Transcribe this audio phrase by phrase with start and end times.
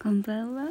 [0.00, 0.70] こんばんは。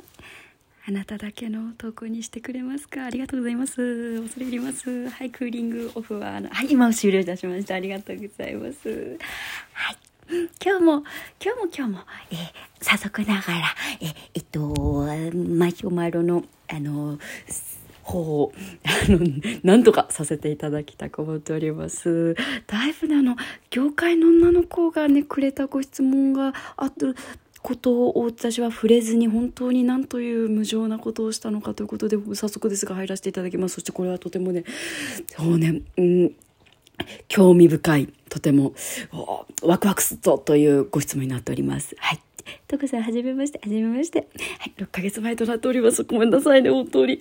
[0.88, 3.04] あなただけの投稿にしてくれますか？
[3.04, 4.22] ありがとうございます。
[4.22, 5.09] 恐れ入ります。
[5.09, 7.75] はいクーリングオフははい今終了いたしました。
[7.75, 9.18] ありがとうございます。
[9.73, 9.98] はい。
[10.63, 11.04] 今日も
[11.43, 12.00] 今日も今日も、
[12.32, 12.38] えー、
[12.79, 17.20] 早速ながらええっとマシュマロのあの
[18.04, 18.54] 方を、
[18.86, 19.20] あの、
[19.64, 22.36] なんとかさせていただきたく思っております。
[22.66, 23.36] だいぶね、あの、
[23.70, 27.18] 業界の女の子がね、くれたご質問がある
[27.61, 33.75] ことを私は触れずに本当に何という無情なことをしたのかということで早速ですが入らせていただきます。
[33.75, 34.63] そしてこれはとてもね
[35.27, 36.31] そうねうん
[37.27, 38.73] 興味深いとても
[39.62, 41.95] ワクワクすっぞというご質問になっております。
[41.99, 42.27] はい。
[42.67, 44.19] トコさん、はじめまして、はじめまして。
[44.59, 46.03] はい、6ヶ月前となっております。
[46.03, 47.20] ごめんなさいね、本当に。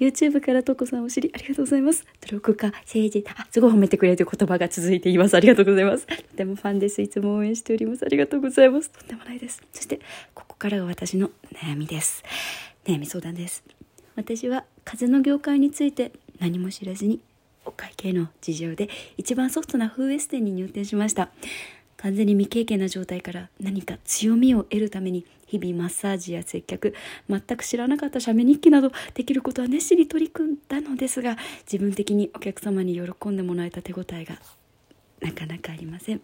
[0.00, 2.04] YouTube からトコさんを知り、ありがとうございます。
[2.22, 5.34] 努力家、政治、あ、すごい褒めてくれる言葉が続いています。
[5.34, 6.06] ありがとうございます。
[6.06, 7.02] とてもファンです。
[7.02, 8.04] いつも応援しております。
[8.04, 8.90] ありがとうございます。
[8.90, 9.62] とんでもないです。
[9.72, 10.00] そして、
[10.34, 12.22] ここからが私の悩みです。
[12.84, 13.62] 悩み相談です。
[14.16, 17.20] 私は風の業界について何も知らずに
[17.64, 21.30] お会計の事情で一番ソフトなフーエス店に入店しました
[21.98, 26.94] 完全に未経験な状態から何か強みを得るために日々マッサージや接客
[27.28, 31.36] 全く知らなかった写メ日記などできることは熱心に取り組んだのですが
[31.70, 34.38] 自分的にお客様に喜んでもらえた手応えが
[35.20, 36.20] なかなかありません。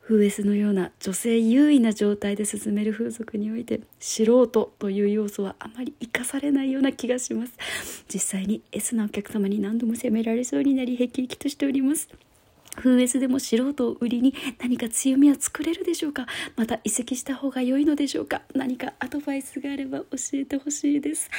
[0.00, 7.52] フーエスのような女性優位な状態で進める風俗において素人という要素はあまり生かされないような気がします。
[8.12, 12.08] 実際に S なお客様に何度も責められそうになりへきへきとしております。
[12.80, 16.26] フーエスでも素人を売りに何か強みは作れるでしょうか？
[16.56, 18.42] また移籍した方が良いのでしょうか？
[18.54, 21.30] 何かアドバイスがあれば教えてほしいです。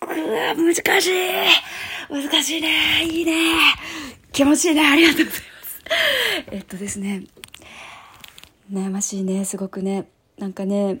[0.00, 1.10] はあ、難しい。
[2.08, 3.04] 難しいね。
[3.04, 3.32] いいね。
[4.32, 4.86] 気持ちいいね。
[4.86, 5.82] ありがとうございます。
[6.52, 7.24] えっとですね、
[8.70, 10.08] 悩ましいね、すごくね。
[10.38, 11.00] なんかね、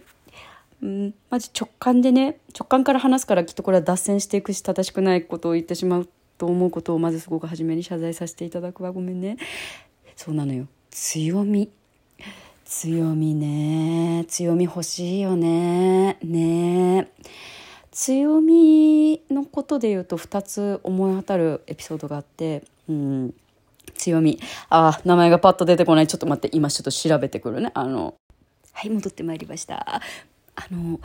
[0.82, 6.08] うん、マジ直感でね、直感から話すからきっとこれは脱線していくし正しくないことを言ってしまう
[6.38, 8.92] と思うことをまずすごく初めに謝罪させていただくわ。
[8.92, 9.36] ごめんね。
[10.16, 10.66] そうなのよ。
[10.90, 11.70] 強み。
[12.64, 14.24] 強みね。
[14.28, 16.18] 強み欲しいよね。
[16.22, 17.10] ね。
[17.92, 22.64] 強みのことで言うと2つ思い当たるエピソードがあって。
[22.88, 23.34] うん。
[23.94, 24.38] 強み。
[24.68, 26.06] あ名前がパッと出てこない。
[26.06, 26.54] ちょっと待って。
[26.56, 27.70] 今ちょっと調べてくるね。
[27.74, 28.14] あの。
[28.72, 30.02] はい戻ってまいりました。
[30.56, 31.00] あの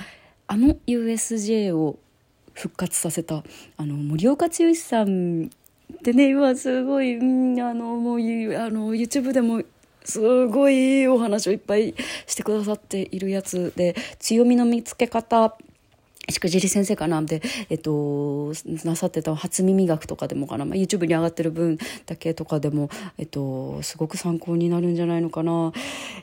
[0.47, 1.97] あの USJ を
[2.61, 3.43] 復活させた
[3.77, 7.19] あの森岡剛さんってね今すごい、あ
[7.73, 9.63] のもうあの YouTube でも
[10.03, 11.95] すごいお話をいっぱい
[12.27, 15.55] してくださっているやつで強みの見つけ方
[16.29, 18.53] しくじり先生かなで、えっと、
[18.85, 25.73] なさってた初耳学とかでもかな、まあ、YouTube に上がってる分だけとかでも、えっと、すごく参考になるんじゃないのかな。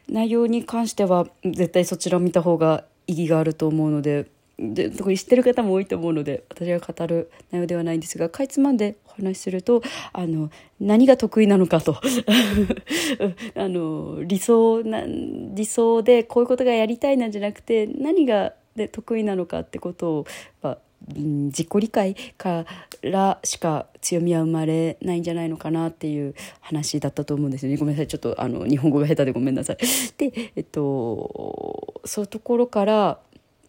[0.08, 4.26] 内容に関しては絶対そちらを見た方が意義があると思うので
[4.58, 9.82] で特に知ってる方も多いと思うので私が語る内容ではないんですがかいつまんでお話しすると
[10.12, 11.96] あの何が得意なのかと。
[13.54, 20.26] あの理想な理想でこういうことがやりたいなんじゃなくて何がで得意なのかってことを、
[20.62, 20.78] まあ、
[21.14, 22.64] 自己理解か
[23.02, 27.76] らしか強みは生まれないんじゃないのかなっていう話だったと思うんですよね。
[27.76, 28.06] ごめんなさい。
[28.06, 29.76] ちょっとあの日本語が下手でごめんなさい。
[30.16, 33.18] でえっとそういうところから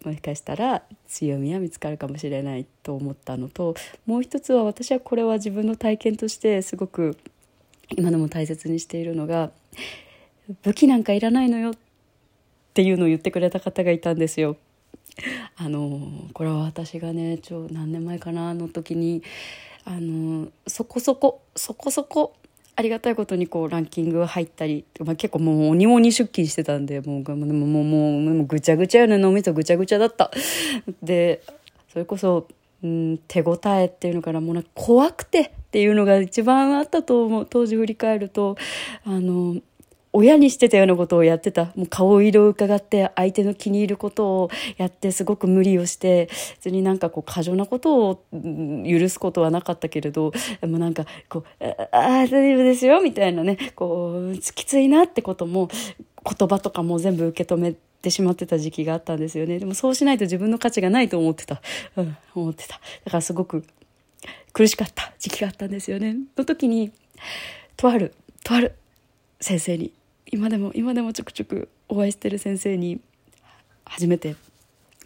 [0.06, 7.18] もしかしたら強みは見つかるかもしれないと思ったのともう一つは私はこれは自分の体験としてすごく
[7.98, 9.52] 今でも大切にしているのが
[10.64, 11.74] 武器なんかいらないのよっ
[12.74, 14.58] ていうのを言ってくれた方がいたんですよ。
[15.58, 19.22] あのこれは私がねちょ何年前かなの時に
[19.84, 22.36] あのそこそこそこそこ
[22.80, 30.32] ありがたいことにこうランキング入ったり、まあ、結構もう鬼鬼出勤してたんでもうもうもうもうぐちゃぐちゃよね脳みそぐちゃぐちゃだった。
[31.04, 31.44] で
[31.92, 32.48] それこそ、
[32.82, 37.46] うん、手応えっていうのからもう怖くてっていうのが一番あったと思う。
[37.50, 38.56] 当時振り返ると
[39.04, 39.58] あの
[40.12, 41.66] 親にしてたようなことをやってた。
[41.76, 50.32] もう顔色を伺って相手の気に入ることをやってすごく無理をして、別になんかこう過剰なことを許すことはなかったけれど、
[50.62, 55.70] でもなんかこう、ああ、大丈夫ですよみたいなね、こう、きついなってことも、
[56.38, 59.60] 言葉とかも全部受け止めてしまってた時期があったんですよね。
[59.60, 61.62] でもそうしないと自分の価値がないと思ってた。
[61.96, 62.80] うん、思ってた。
[63.06, 63.64] だからすごく
[64.54, 66.18] 苦しかった時期があったんですよね。
[66.36, 66.92] の時に、
[67.78, 68.14] とある、
[68.44, 68.74] とある
[69.40, 69.94] 先生に
[70.32, 73.02] 今でも今でもちょくちょくお会いしてる先生に
[73.86, 74.36] 初めて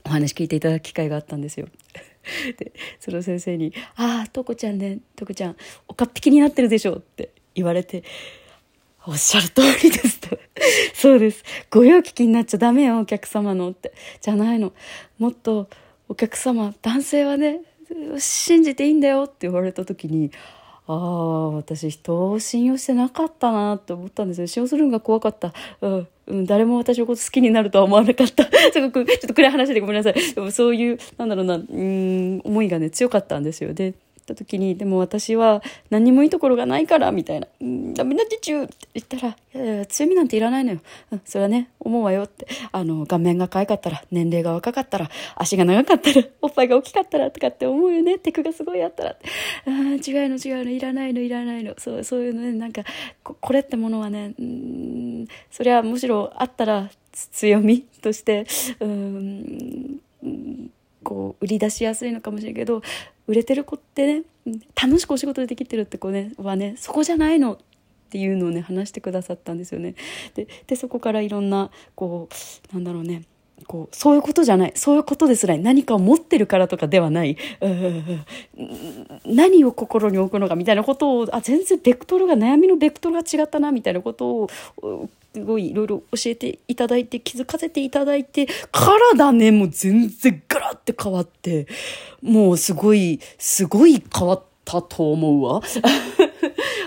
[0.05, 1.67] お話聞いていただく機会があったんですよ。
[2.57, 8.03] でその先生に「ああとこちゃんねとこちゃんおかっぴきになってるでしょ」って言われて
[9.05, 10.39] 「おっしゃる通りですと。
[10.95, 11.43] そうです。
[11.69, 13.93] ご用聞きになっちゃダメよ、お客様のって。
[14.21, 14.71] じゃないの。
[15.19, 15.69] もっと、
[16.07, 17.61] お客様、男性はね、
[18.17, 20.31] 信じていいんだよって言われた時に、
[20.85, 24.47] ああ、私人を信用してなかったなって思ったんですよ。
[24.47, 25.53] 信用するのが怖かった。
[25.81, 26.07] うん。
[26.25, 28.45] うん、誰も私のこと好きになるとは思わなかった。
[28.71, 30.13] すごく、ちょっと暗い話でごめんなさい。
[30.13, 33.73] でもそういう、なんだろうな、うん、思いがね、強かったんですよ。
[33.73, 33.93] で、
[34.23, 37.47] った時に、でも私は何もいいところがないから、みたいな。
[37.61, 40.79] うん、ダメだってちゅうって言ったら、いやいや、強みなんていらないのよ。
[41.11, 42.47] うん、それはね、思うわよって。
[42.71, 48.17] あの、顔面が可愛かったら、年齢が若かったら、足が長かったら、おっぱいが大きかったら、とかって思うよね。
[48.17, 49.09] テクがすごいあったら。
[49.11, 49.15] あ
[49.67, 49.99] あ、違う
[50.29, 51.75] の違うの、いらないの、いらないの。
[51.77, 52.83] そう、そういうのね、なんか、
[53.23, 58.45] ここれってものはね、うん、それはむしろあったら、強みとして、
[58.79, 59.99] うん、
[61.03, 62.81] こう売り出しやすいのかもしれんけど
[63.27, 64.23] 売れてる子ってね
[64.81, 67.57] 楽しくお仕事できてるって子ねはねそこじゃないのっ
[68.09, 69.95] ていうのをね話してくださったんですよね。
[70.35, 72.29] ででそこからいろんなこ
[72.71, 73.23] うなんだろうね
[73.63, 74.73] こうそういうことじゃない。
[74.75, 77.37] そういうことですら何かを持ってるからとかではない。
[79.25, 81.27] 何を心に置くのかみたいなことを。
[81.31, 84.49] あ全然ベクトルが悩みのベクトルが違ったなみたいなことを
[85.33, 91.67] すごいいろいろ教えていただいて気づかせていただいて体ねもう全然ガラッて変わって
[92.21, 95.61] もうすごいすごい変わったと思うわ。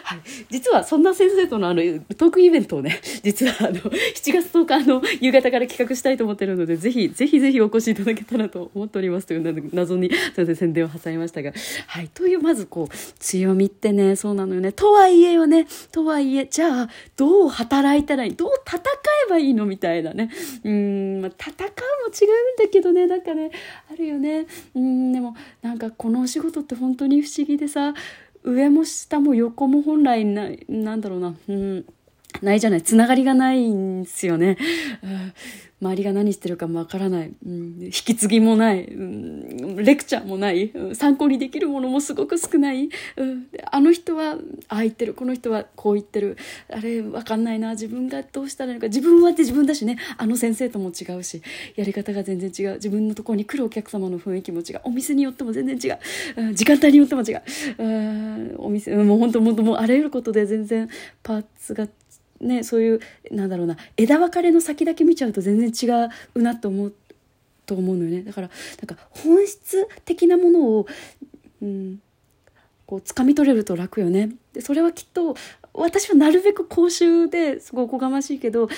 [0.07, 0.21] はい。
[0.51, 1.83] 実は、そんな先生とのあの、
[2.17, 11.53] トークイベントをね、 実はあの、7月10日の 夕方から企画したいと思ってるので、ぜひ、ぜひぜひお越しいただけたらと思っておりますという謎に、すいま、宣伝を挟みましたが。
[11.89, 12.09] はい。
[12.15, 14.71] という、まずこう、強みってね、そうなのよね。
[14.71, 18.79] とはいえよね、とはいえ、じゃあ、どう働いたらいいどう戦
[19.27, 20.31] えばいいのみたいなね。
[20.63, 23.51] うん、まあ、戦うも違うんだけどね、なんかね、
[23.91, 24.47] あるよね。
[24.77, 27.93] うん、でも、なんかこのお仕事って本当に不思議でさ、
[28.47, 31.85] 上も下も横も本来な、なんだろうな、うん、
[32.43, 32.83] ないじゃない。
[32.83, 34.57] つながりがないんですよね。
[35.79, 44.39] 周りが何してるかもわからない、うん、引き継ぎもない、うん、レクチャーもない、参考にできるものもすごく少ない、うん、あの人は
[44.69, 45.13] ああ言ってる。
[45.13, 46.39] この人はこう言ってる。
[46.73, 47.73] あれわかんないな。
[47.73, 48.89] 自分がどうしたらいいのか。
[48.89, 49.99] 自分はって自分だしね。
[50.17, 51.43] あの先生とも違うし。
[51.77, 52.75] やり方が全然違う。
[52.77, 54.81] 自分のところに来るお客様の雰囲気も違う。
[54.85, 55.99] お店によっても全然違う、
[56.37, 57.43] うん、時間帯によっても違う、
[57.79, 60.89] うん、お店もう本当もうあらゆることで全然
[61.23, 61.87] パーツが
[62.41, 63.01] ね、そういう
[63.31, 66.95] なんだろうな枝分かれの先だけ見ちゃうと全然違うなと思う
[67.65, 68.23] と思うのよね。
[68.23, 68.51] だから
[68.81, 70.87] なんか本質的なものを、
[71.63, 72.01] うん、
[72.87, 74.31] こう掴み取れると楽よね。
[74.53, 75.37] でそれはきっと
[75.77, 78.69] 私はなるべく公衆ですごいおこがましいけど、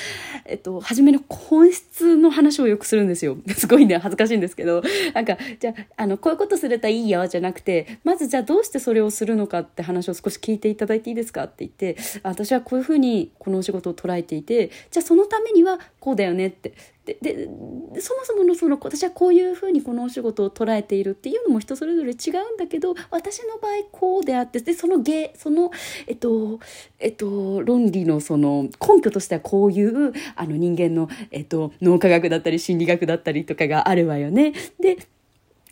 [0.45, 3.37] えっと、初めの本質の話をよくするんですよ。
[3.57, 4.83] すごいね、恥ずかしいんですけど、
[5.15, 16.73] なんか、じゃあ、あの、こういうことするといいよ、じゃなくて、まずじゃあどうしてそれをするのかって話を少し聞いていただいていいですかって言って、私はこういうふうにこのお仕事を捉えていて、じゃあそのためにはこうだよねって。
[17.09, 17.49] で
[17.95, 25.71] でそもそものその私はこういうふうにこのお仕事を捉えているっていうのも人それぞれ違うんだけど私の場合こうであってでその芸その
[26.07, 26.61] えっと
[26.99, 34.53] えっと論理のその根拠としてはこういうあの人間の、えっと、脳科学だったり心理学だったりとかがあるわよね。
[34.79, 34.99] で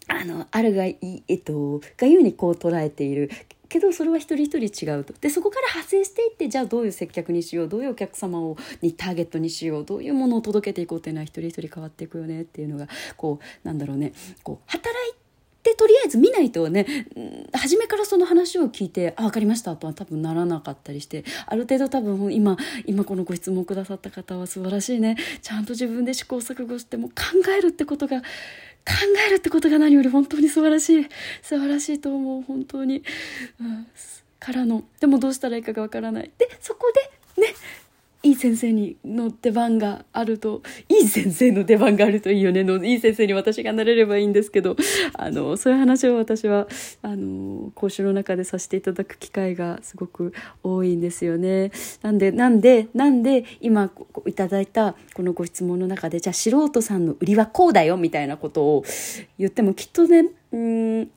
[0.08, 3.30] あの、あるがいい、えっと、がゆうにこう捉えている。
[3.68, 5.14] けどそれは一人一人違うと。
[5.20, 12.42] でそこから派生していってじゃあどういう接客にしようどういうお客様をにターゲットにしようどういうものを届けていこうっていうのは一人一人変わっていくよね。
[12.42, 14.12] っていうのがこうなんだろうね。
[14.42, 15.14] こう働い
[15.62, 16.86] てとりあえず見ないとね
[17.52, 25.16] 初めからその話を聞いて「あ分かりました」とは多分ならなかったりしてある程度多分今今このご質問くださった方は素晴らしいね。
[25.42, 27.14] ちゃんと自分で試行錯誤しても考
[27.58, 28.22] えるってことが
[28.86, 28.92] 考
[29.26, 31.08] えるってことが何より本当に素晴らしい。
[31.42, 33.02] 素晴らしいと思う本当に、
[33.60, 33.86] うん、
[34.38, 34.84] からの。
[35.00, 36.30] でもどうしたらいいかがわからない。
[36.38, 36.92] でそこ
[37.36, 37.54] でね
[38.26, 44.74] いい先生にの出番があるといい先生の出番があるといいよねのいい先生に私がなれればいいんですけど
[45.14, 46.66] あのそういう話を私は
[47.02, 51.70] あの講習の中でさせていただく機会がすごく多いんですよね。
[52.02, 53.92] なんでなんでなんで今
[54.26, 58.84] いただいたこのご質問の中でじゃあ素人さんの売りはこうだよみたいなことを
[59.38, 61.10] 言ってもきっとねうん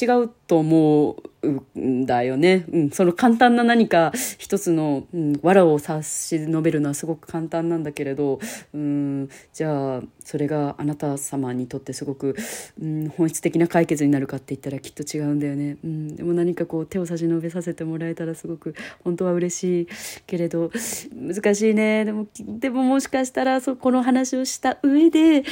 [0.00, 2.64] 違うと思うんだよね。
[2.70, 8.40] うん、その簡単な何か一つの、うん、藁を差し伸べるのはすごく簡単なんだけれど、
[8.74, 12.36] うん、じゃあそれがあなた様にとってすごく、
[12.80, 15.78] うん、本質的な解決になるかって言ったらきっと違うんだよね。
[15.84, 18.74] うん、でも何かこう手を差し伸べさせてもらえたらすごく
[19.04, 19.88] 本当は嬉しい
[20.26, 20.70] けれど
[21.14, 22.04] 難しいね。
[22.04, 25.44] でもでももしかしたらそこの話をした上で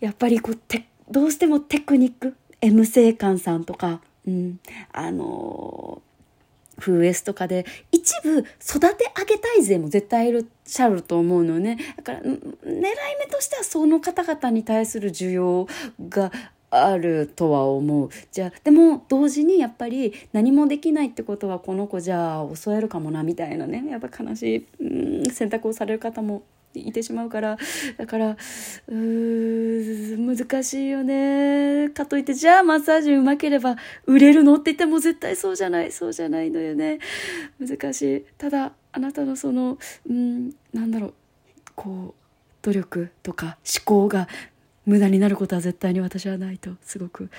[0.00, 2.34] やっぱりこうてどうしてもテクニック
[2.64, 4.58] M 性館さんとか、うん、
[4.92, 6.00] あの
[6.78, 11.78] フーエスとかで一部育て上げたい勢も絶対いらっしゃると思うのね。
[11.96, 15.68] だから狙い目としてはその方々に対する需要
[16.08, 16.32] が
[16.70, 18.08] あるとは思う。
[18.32, 23.84] じゃあでも同時にやっぱり何もできないってことはこの子じゃあ襲えるかもなみたいなね。
[23.90, 26.42] やっぱ悲しいうん選択をされる方も
[26.80, 27.58] いてしまうから
[27.96, 31.90] だからうー難しいよね。
[31.90, 33.76] かといってじゃあマッサージうまければ
[34.06, 36.98] 売れるのって言っても絶対そうじゃないそうじゃないのよね。
[37.60, 38.24] 難しい。
[38.38, 39.78] ただあなたのその
[40.08, 41.14] うんなんだろう。
[41.76, 42.20] こう
[42.62, 44.28] 努力とか思考が
[44.86, 47.30] 無駄になることは絶対に私はないとすごく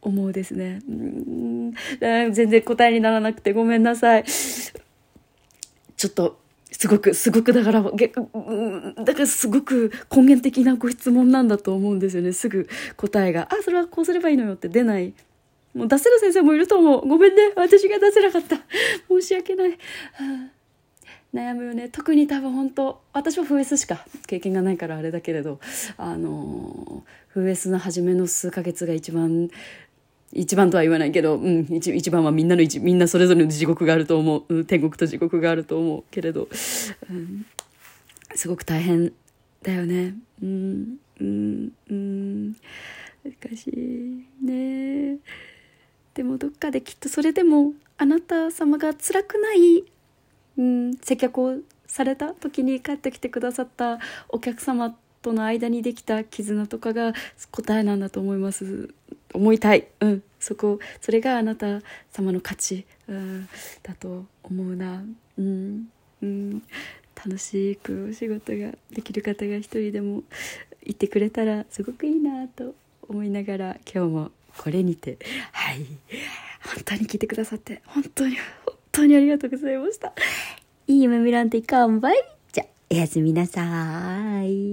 [0.00, 0.80] 思うですね。
[0.88, 4.24] うん全然答えにならなくてごめんなさい。
[4.24, 6.40] ちょっと
[6.76, 12.32] すごくすごくだからだからすごく根源的なご質問なんだと思うんですよね。
[12.32, 15.14] すぐ答えが「あそれはこうすればいいのよ」って出ない。
[15.72, 17.08] もう出せる先生もいると思う。
[17.08, 17.52] ごめんね。
[17.56, 18.56] 私が出せなかった。
[19.08, 19.76] 申し訳ない、
[21.32, 21.88] 悩むよね。
[21.88, 25.58] 特に多分本当私は FS しか経験がないからあれだけれど
[25.96, 27.04] あの
[27.34, 29.48] FS の初めの数ヶ月が一番
[30.34, 36.48] 一番とは言わないけど、うん、一一番はみんなの一みんなそれぞれの地獄があると思う、うん、天国と地獄があると思うけれど、
[37.10, 37.46] うん、
[38.34, 39.12] すごく大変
[39.62, 40.14] だよね。
[40.42, 42.52] うんうんうん
[43.24, 45.18] 難しいね。
[46.14, 49.84] でもどっかできっとそれでもあなた様が辛くない、
[50.58, 53.98] うん、接客をされた時に帰ってきてくださった
[54.28, 57.14] お客様との間にできた絆とかが
[57.50, 58.92] 答えなんだと思います。
[59.34, 63.48] 思いたい、うん、そこそれがあなた様の価値、うん、
[63.82, 65.04] だと思うな、
[65.38, 65.88] うん。
[66.22, 66.62] うん、
[67.14, 70.22] 楽しくお仕事ができる方が一人でも
[70.82, 72.74] いてくれたらすごくいいなと
[73.08, 75.18] 思いながら今日もこれにて。
[75.52, 75.84] はい。
[76.64, 80.14] 本当に聞いてくださって本当に本当にありがとうございました。
[80.86, 82.16] いい夢見らんていかんばい。
[82.52, 84.72] じゃおやすみなさい。